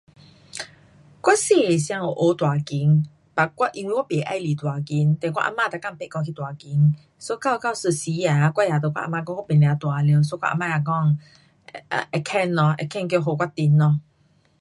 [1.23, 10.23] 我小的时间有学弹琴，but 我因为我不喜欢弹琴，then 我啊妈每天迫我去弹琴，so 到到一时啊我也跟我阿妈讲我不要弹了。
[10.23, 11.19] so 我阿妈讲，
[12.11, 13.99] 会肯咯，会肯去给我停咯。